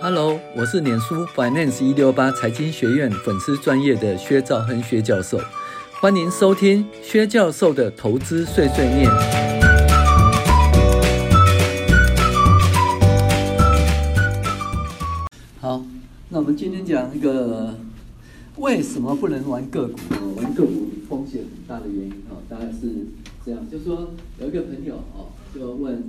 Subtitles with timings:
[0.00, 5.40] Hello，我是脸书 Finance 一六八财经学院粉丝专业的薛兆亨薛教授，
[6.00, 9.10] 欢迎收听薛教授的投资碎碎念。
[15.60, 15.82] 好，
[16.28, 17.74] 那我们今天讲一个
[18.56, 19.98] 为什么不能玩个股？
[20.36, 23.06] 玩个股风险很大的原因啊，大概是
[23.44, 26.02] 这样，就是说有一个朋友哦，就问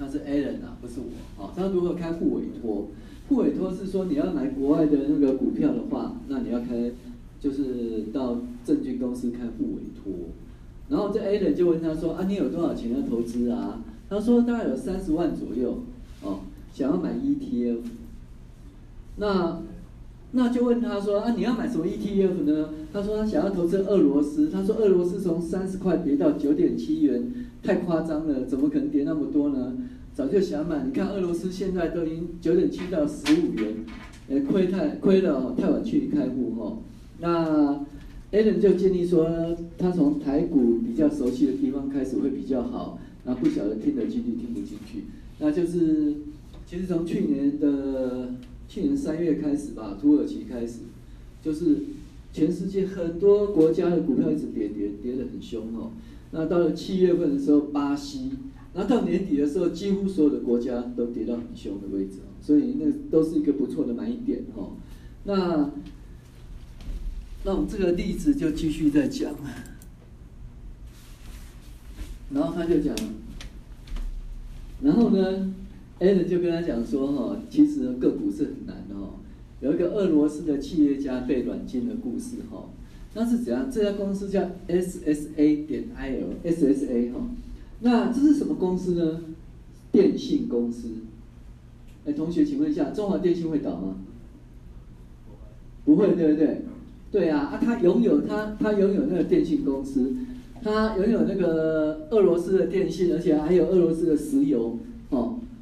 [0.00, 2.88] 他是 Alan 啊，不是我啊，他如何开户委托？
[3.28, 6.90] 户委托是说你要买国外的那个股票的话，那你要开，
[7.38, 10.12] 就是到证券公司开户委托。
[10.88, 13.82] 然后这 Alan 就问他说啊，你有多少钱要投资啊？
[14.08, 15.82] 他说大概有三十万左右，
[16.22, 16.40] 哦，
[16.72, 17.80] 想要买 ETF。
[19.16, 19.62] 那
[20.32, 22.70] 那就问他说啊，你要买什么 ETF 呢？
[22.92, 24.48] 他说他想要投资俄罗斯。
[24.48, 29.76] 他说俄罗斯从三十块跌到九点七元，太夸张了，怎么可能跌那么多呢？
[30.14, 33.74] 早就想买，你看俄罗斯现在都已经九点七到十五元，
[34.28, 36.78] 呃，亏太亏了，太晚去开户哈。
[37.20, 37.84] 那
[38.32, 42.98] Alan 就建议说，他从台股比较熟悉的地方开始会比较好。
[43.24, 45.04] 那不晓得听得进去听不进去？
[45.38, 46.14] 那就是
[46.66, 48.34] 其实从去年的
[48.70, 50.82] 去年三月开始吧，土耳其开始，
[51.42, 51.78] 就是
[52.32, 55.90] 全世界很多国家的股票一直跌跌跌得很凶哦。
[56.30, 58.30] 那到了七月份的时候，巴西。
[58.72, 64.76] 然后到年底的时候，几乎所有的国家都跌到很凶的位置，所以那都是一个不错的买点哦。
[65.24, 65.72] 那
[67.42, 69.34] 那我们这个例子就继续再讲。
[72.32, 72.94] 然后他就讲，
[74.82, 75.52] 然后呢
[76.00, 79.14] ，Alan 就跟他讲说哈，其实个股是很难的哈。
[79.60, 82.70] 有一个俄罗斯的企业家被软禁的故事哈，
[83.14, 83.70] 那是怎样？
[83.70, 87.20] 这家公司叫 SSA 点 IL，SSA 哈。
[87.80, 89.20] 那这是什么公司呢？
[89.92, 90.88] 电信公司。
[92.06, 93.96] 哎，同学，请问一下，中华电信会倒吗？
[95.84, 96.62] 不会，对不对？
[97.12, 100.14] 对啊，啊，他拥有他他拥有那个电信公司，
[100.62, 104.78] 他拥有那个俄罗斯的电信，而且还有俄罗斯的石油，哦，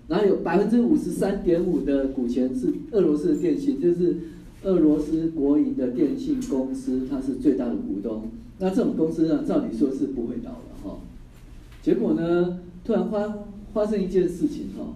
[0.08, 4.16] 然后有百分之五十三点五的股权是俄罗斯的电信，就是
[4.64, 8.22] 俄罗斯国营的电信公司，它是最大的股东。
[8.58, 10.98] 那这种公司呢，照理说是不会倒的，哈、哦。
[11.82, 13.38] 结果呢，突然发
[13.72, 14.94] 发生一件事情哈，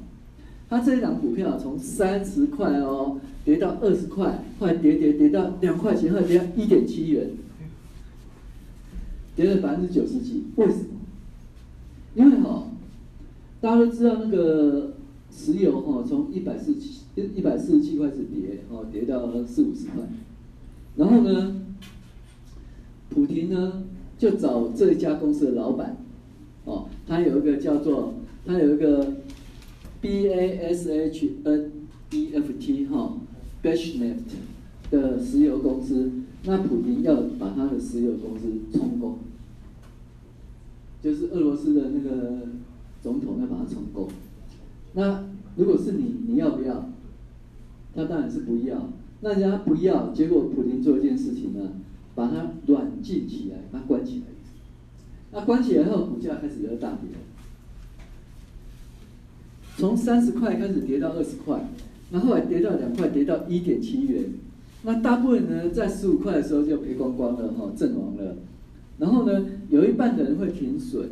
[0.68, 7.30] 它这一档股票从三十块哦跌到二十块，后来跌跌跌到两块钱，后来跌到一点七元，
[9.36, 10.44] 跌了百分之九十几。
[10.56, 10.84] 为什么？
[12.14, 12.66] 因为哈，
[13.60, 14.94] 大家都知道那个
[15.34, 20.04] 石油哈，从一百四七一百四十七块是跌，哦跌到四五十块，
[20.96, 21.62] 然后呢，
[23.08, 23.84] 普丁呢
[24.18, 25.96] 就找这一家公司的老板。
[26.64, 28.14] 哦，他有一个叫做，
[28.46, 29.16] 他有一个
[30.00, 31.72] B A S H N
[32.10, 33.18] E F T 哈、哦、
[33.62, 34.18] Bashnet
[34.90, 36.12] 的石油公司，
[36.44, 39.18] 那普丁要把他的石油公司充公，
[41.02, 42.42] 就是俄罗斯的那个
[43.02, 44.06] 总统要把它充公。
[44.94, 45.24] 那
[45.56, 46.88] 如果是你，你要不要？
[47.94, 48.88] 他当然是不要。
[49.20, 51.72] 那人家不要，结果普丁做一件事情呢，
[52.14, 54.24] 把它软禁起来，把它关起来。
[55.30, 57.08] 那关起来后，股价开始有大跌，
[59.76, 61.68] 从三十块开始跌到二十块，
[62.10, 64.24] 然后还跌到两块，跌到一点七元。
[64.82, 68.36] 那大部分人在十五块的时候就赔光光了哈，阵亡了。
[68.98, 71.08] 然后呢，有一半的人会停损，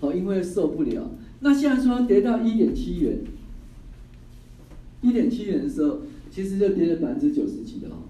[0.00, 1.10] 好，因为受不了。
[1.40, 3.18] 那现在说跌到一点七元，
[5.02, 8.02] 一点七元的时候，其实就跌了百分之九十几的哦。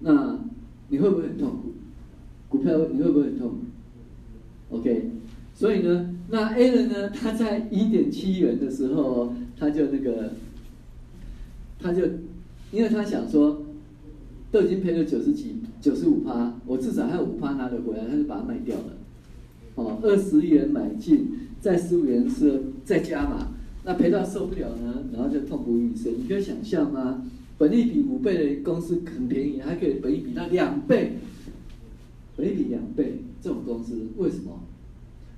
[0.00, 0.40] 那
[0.88, 1.72] 你会不会很痛苦？
[2.48, 3.56] 股票你会不会很痛苦
[4.76, 5.10] ？OK，
[5.54, 10.32] 所以呢，那 A 人呢，他在一点七元的时候，他就那个，
[11.78, 12.02] 他就，
[12.72, 13.62] 因为他想说，
[14.50, 18.84] 都已经赔了九十几、九十五趴，我至少还有五趴拿得回来，他就把它卖掉了。
[19.74, 21.28] 哦，二十元买进，
[21.60, 23.48] 再十五元是再加码，
[23.84, 26.12] 那赔到受不了呢，然后就痛不欲生。
[26.18, 27.24] 你可以想象吗？
[27.58, 31.18] 本益比五倍的公司很便宜，还可以本益比到两倍。
[32.36, 34.60] 本益比两倍，这种公司为什么？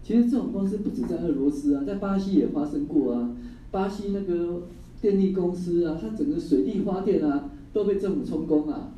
[0.02, 3.30] 其实这种公司不止在俄罗斯啊，在巴西也发生过啊。
[3.70, 4.62] 巴西那个
[5.00, 8.92] 电力公司啊，它整个水利发电啊，都被政府充公啊。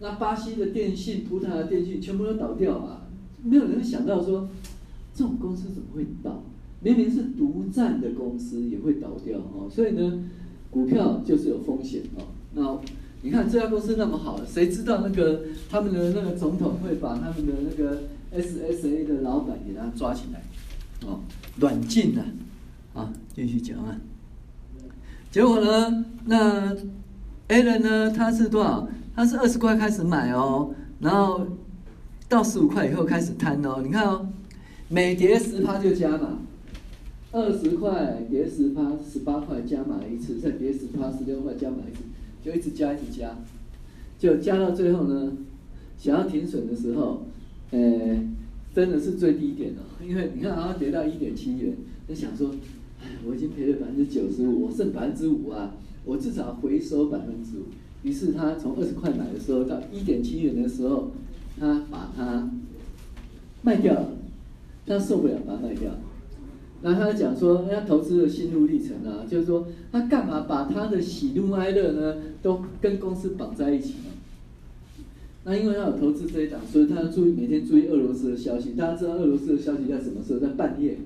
[0.00, 3.08] 那巴西的电信、葡萄牙电信全部都倒掉啊，
[3.42, 4.48] 没有人想到说，
[5.14, 6.42] 这种公司怎么会倒？
[6.80, 9.68] 明明是独占的公司也会倒掉哦。
[9.70, 10.24] 所以呢，
[10.70, 12.24] 股票就是有风险哦。
[12.54, 12.78] 那。
[13.24, 18.02] 你看这家公司那么好，谁知道那个他们的那个总统会把他们的那个
[18.34, 20.42] SSA 的老板给他抓起来，
[21.06, 21.20] 哦，
[21.60, 22.24] 软禁了，
[22.94, 23.96] 啊，继续讲啊。
[25.30, 26.74] 结果呢，那
[27.46, 28.88] Alan 呢，他是多少？
[29.14, 31.46] 他是二十块开始买哦，然后
[32.32, 33.82] 到十五块以后开始摊哦。
[33.84, 34.26] 你看哦，
[34.88, 36.38] 每跌十趴就加码，
[37.30, 42.02] 二十块跌十趴，十八块加码一次，再跌十趴，十六块加码一次，
[42.42, 43.36] 就一直加一直加，
[44.18, 45.32] 就加到最后呢，
[45.98, 47.26] 想要停损的时候，
[47.70, 47.78] 呃，
[48.74, 51.76] 真的是最低点哦，因为你看啊跌到一点七元，
[52.08, 52.50] 就想说。
[53.04, 55.74] 哎我已经赔了百分之九十五，我剩百分之五啊，
[56.04, 57.64] 我至少回收百分之五。
[58.04, 61.10] 于是他从二十块买的时候到一点七元的时候，
[61.58, 62.50] 他把它
[63.62, 64.08] 卖掉了，
[64.86, 65.90] 他受不了，把它卖掉。
[66.82, 74.10] 然后他讲说，他投资的心路历程啊，就是说他干嘛把他的喜怒哀乐呢都跟公司绑在一起呢？
[75.44, 78.70] 那因为他有投资这一档，所以他要注意每天注意俄罗斯的消息。
[78.70, 80.40] 大家知道俄罗斯的消息在什么时候？
[80.40, 80.98] 在半夜。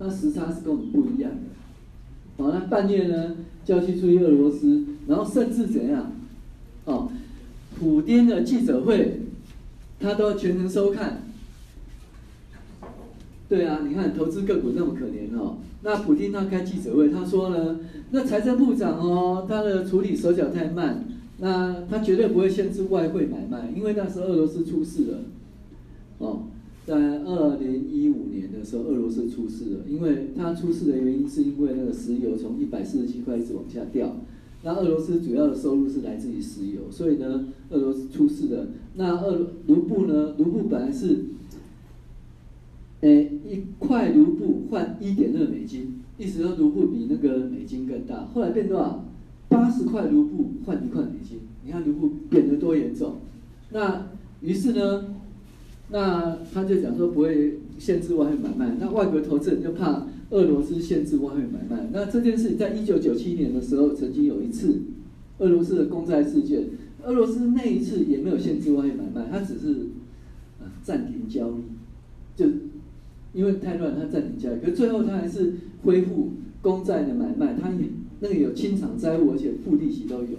[0.00, 6.12] 那时差是跟我们不一样的，好，那半夜呢就要去注意俄罗斯，然后甚至怎样，
[6.84, 7.10] 哦，
[7.76, 9.22] 普丁的记者会，
[10.00, 11.22] 他都全程收看。
[13.48, 17.80] 对啊，你看投资个股那么可怜哦，那普丁他开记者会，他说呢，
[18.10, 21.04] 那财政部长哦，他的处理手脚太慢，
[21.38, 25.18] 那他绝对不会限制外汇买卖，因为那时候俄罗斯出事了，
[26.18, 26.42] 哦。
[26.86, 34.16] 在二零一五年的时候，俄罗斯出事了，因为它出事的原因是因为那个石油从一百四十七块一直往下掉，
[34.62, 38.66] 那俄罗斯主要的收入是来自于石油，所以呢，俄罗斯出事了。
[38.94, 40.34] 那俄卢布呢？
[40.36, 41.26] 卢布本来是，
[43.02, 48.26] 诶、一块卢布换一点二美金，意思说卢布比那个美金更大。
[48.34, 49.04] 后来变多少？
[49.48, 53.16] 八十块卢布换一块美金，你看卢布贬得多严重。
[53.70, 54.08] 那
[54.40, 55.14] 于是呢？
[55.90, 61.88] 那他就讲说不会限制外汇买卖，那外国投资人就怕俄罗斯限制外汇买卖。
[61.92, 64.82] 那这件事在一九九七年的时候，曾经有一次
[65.38, 66.64] 俄罗斯的公债事件，
[67.04, 69.86] 俄罗斯那一次也没有限制外汇买卖，他只是
[70.60, 71.62] 啊暂停交易，
[72.36, 72.46] 就
[73.32, 74.60] 因为太乱，他暂停交易。
[74.64, 75.54] 可最后他还是
[75.84, 77.86] 恢复公债的买卖，他也
[78.20, 80.38] 那个有清偿债务，而且付利息都有，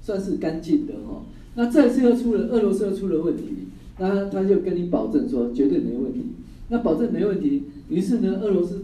[0.00, 1.24] 算是干净的哈。
[1.54, 3.44] 那这次又出了俄罗斯又出了问题。
[4.02, 6.20] 那他就跟你保证说绝对没问题，
[6.70, 8.82] 那保证没问题，于是呢，俄罗斯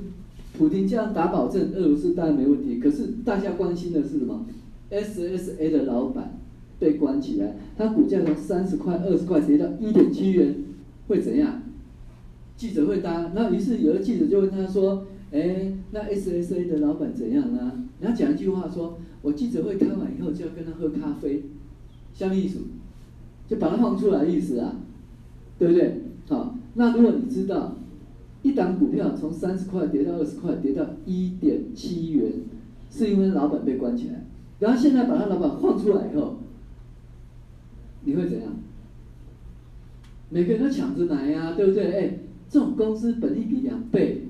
[0.57, 2.79] 普丁这样打保证，俄罗斯当然没问题。
[2.79, 4.47] 可是大家关心的是什么
[4.91, 6.39] ？SSA 的老板
[6.79, 10.55] 被关起来，他股价从三十块、二十块跌到一点七元，
[11.09, 11.63] 会怎样？
[12.57, 21.43] 记者会答，那于是有的记者就问他说：“哎，那 SSA 的老板怎样呢？”然后讲一句话说：“我记者会开完以后就要跟他喝咖啡，
[22.15, 22.61] 像意思，
[23.49, 24.77] 就把他放出来意思啊。”
[25.59, 26.03] 对不对？
[26.29, 27.77] 好，那如果你知道
[28.47, 32.31] 一档股票从三十块跌到二十块，跌到一点七元，
[32.89, 34.25] 是因为老板被关起来，
[34.61, 36.39] 然后现在把他老板放出来以后，
[38.05, 38.53] 你会怎样？
[40.31, 41.93] 每个人都抢着买呀，对不对？
[41.93, 44.23] 哎，这种公司本利比两倍，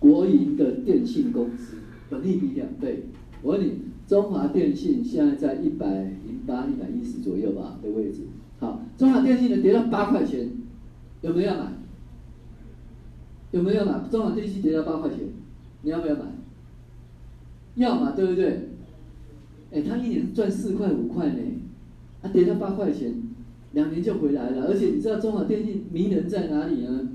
[0.00, 1.76] 国营的电信公司
[2.10, 3.04] 本利比两倍，
[3.40, 3.74] 我问你，
[4.08, 5.86] 中华电信现在在一百
[6.26, 8.22] 零八、一百一十左右吧的位置。
[8.58, 10.50] 好，中华电信的跌到八块钱，
[11.22, 11.72] 有没有买？
[13.54, 14.00] 有没有买？
[14.10, 15.20] 中华电信跌到八块钱，
[15.82, 16.22] 你要不要买？
[17.76, 18.70] 要嘛，对不对？
[19.70, 21.38] 哎，他一年赚四块五块呢，
[22.20, 23.14] 他跌到八块钱，
[23.72, 24.66] 两年就回来了。
[24.66, 27.10] 而且你知道中华电信迷人在哪里呢？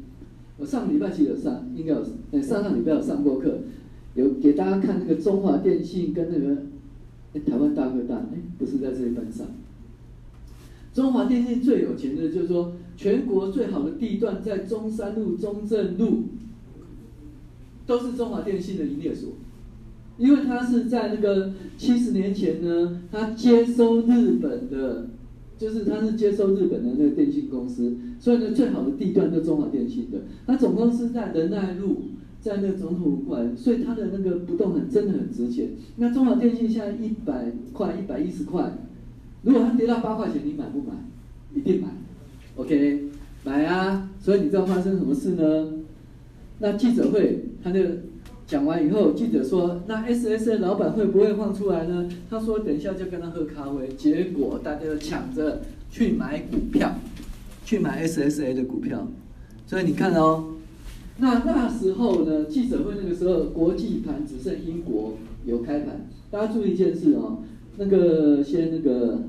[0.58, 3.60] 我上礼拜其实有上，应该有，上上礼拜有上过课，
[4.16, 9.46] 有给大家看那个中华电信跟那个，台湾大哥大，哎，不是在这一班上。
[10.94, 16.24] 中华电信最有钱的，就是说全国最好的地段在中山路、中正路，
[17.90, 19.32] 都是中华电信的营业所，
[20.20, 25.08] 因为它是在那个七十年前呢，它接收日本的，
[25.58, 30.20] 就是它是接收日本的那个电信公司，所以呢，最好的地段就中华电信的。
[30.46, 32.04] 它总公司在仁爱路，
[32.40, 35.70] 在那个总统馆，所以它的那个不动产真的很值钱。
[35.96, 38.72] 那中华电信现在一百块、一百一十块。
[39.42, 40.94] 如果它跌到八块钱，你买不买？
[41.56, 41.88] 一定买
[42.56, 43.06] ，OK，
[43.44, 44.12] 买啊！
[44.20, 45.74] 所以你知道发生什么事呢？
[46.60, 47.80] 那记者会，他就
[48.46, 56.96] 讲完以后，记者说：“那 SSA 老板会不会放出来呢？”他说：“等一下就跟他喝咖啡。”结果大家都抢着去买股票，
[57.64, 59.08] 去买 SSA 的股票。
[59.66, 60.56] 所以你看哦，
[61.20, 65.14] 那那时候呢，记者会那个时候，国际盘只剩英国
[65.46, 66.08] 有开盘。
[66.32, 67.44] 大家注意一件事哦。
[67.78, 69.20] 那个先那个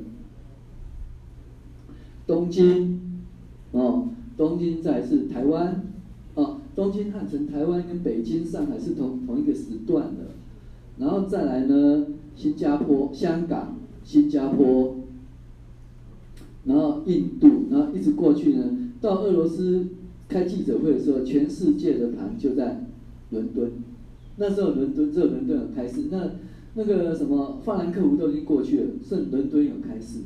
[2.26, 3.00] 东京
[3.70, 5.84] 哦，东京在是台湾，
[6.74, 10.32] 东京汉城台湾跟北京上海是同同一个时段的，
[10.98, 14.96] 然后再来呢，新加坡、香港、新加坡，
[16.64, 19.88] 然后印度，然后一直过去呢，到俄罗斯
[20.28, 22.86] 开记者会的时候，全世界的盘就在
[23.30, 23.72] 伦敦。
[24.36, 26.30] 那时候伦敦只有伦敦有开市，那
[26.74, 30.20] 那个什么法兰克福都已经过去了，剩伦敦有开市。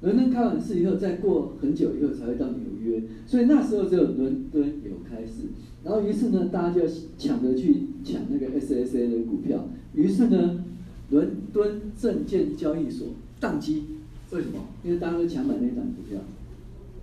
[0.00, 5.48] 伦敦开完市以后，再过很久以后才会到纽约，所以那时候只有伦敦有开市。
[5.88, 6.82] 然后于是呢，大家就
[7.16, 9.66] 抢着去抢那个 SSA 的股票。
[9.94, 10.62] 于是呢，
[11.08, 13.08] 伦敦证券交易所
[13.40, 13.84] 宕机。
[14.30, 14.58] 为什么？
[14.84, 16.20] 因为大家都抢买那档股票，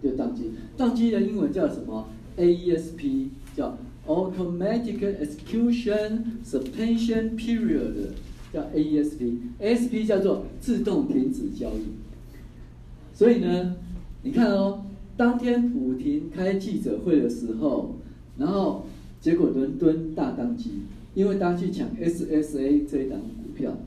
[0.03, 0.51] 就宕机。
[0.77, 3.75] 宕机的英文叫什么？AESP，叫
[4.05, 8.11] Automatic Execution Suspension Period，
[8.53, 9.37] 叫 AESP。
[9.59, 13.15] ASP 叫做自动停止交易。
[13.15, 13.77] 所以呢，
[14.21, 14.85] 你看哦，
[15.17, 17.95] 当天普廷开记者会的时候，
[18.37, 18.85] 然后
[19.21, 20.81] 结果伦敦大当机，
[21.13, 23.77] 因为大家去抢 SSA 这一档股票，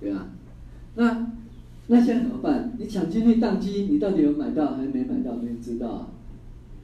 [0.00, 0.28] 对吧？
[0.96, 1.32] 那
[1.86, 2.72] 那现在怎么办？
[2.78, 5.34] 你抢进去当机，你到底有买到还是没买到？
[5.36, 6.08] 没人知道啊，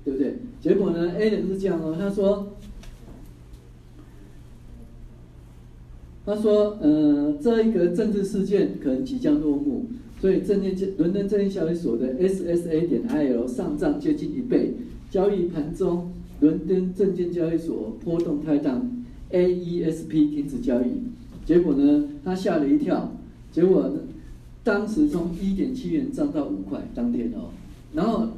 [0.05, 0.39] 对不对？
[0.61, 2.53] 结果呢，A 人是这样哦，他说，
[6.27, 9.87] 他说，呃，这一个政治事件可能即将落幕。
[10.21, 14.75] 所以证券伦敦证券交易所的 SSA 点 IL 上涨接近一倍，
[15.11, 18.81] 交易盘中伦敦证券交易所波动太大
[19.31, 21.03] ，AESP 停止交易。
[21.45, 23.13] 结果呢，他吓了一跳，
[23.53, 24.01] 结果呢，
[24.63, 27.51] 当时从一点七元涨到五块，当天哦，
[27.95, 28.29] 然后，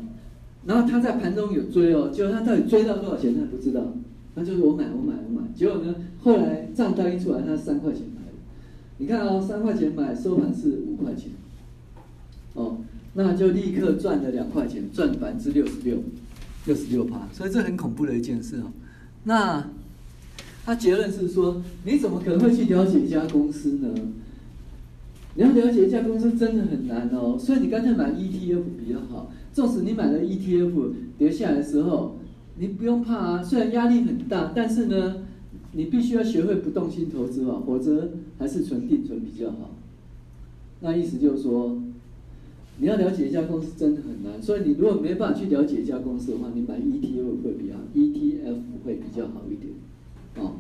[0.67, 3.93] 然后他在盘中有追哦，结果他到底追到多少钱他不知道，
[4.35, 8.33] 他就是我买我买我买，结果呢，后来账单一出来，他三块钱买的，
[8.99, 11.31] 你看哦，三块钱买收盘是五块钱。
[12.55, 12.77] 哦，
[13.15, 15.97] 那就立刻赚了两块钱，赚百分之六十六，
[16.67, 18.73] 六十六趴，所以这很恐怖的一件事哦。
[19.25, 19.69] 那
[20.65, 23.93] 他结论是说，你怎么可能会去了解一家公司呢？
[25.35, 27.37] 你要了解一家公司真的很难哦。
[27.37, 29.33] 所以你干脆买 ETF 比较好。
[29.53, 32.17] 纵使你买了 ETF 跌下来的时候，
[32.57, 33.43] 你不用怕啊。
[33.43, 35.17] 虽然压力很大，但是呢，
[35.73, 39.71] 你必须要学会不动心投资哦，否则还是存定存比较好。
[40.79, 41.82] 那意思就是说。
[42.83, 49.73] 你要了解一家公司真的很难，所以你如果没办法去了解一家公司的话，你买 ETF 会比较 ETF 会比较好一点，
[50.41, 50.57] 哦。